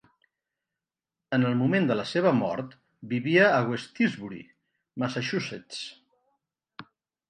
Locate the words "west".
3.71-3.95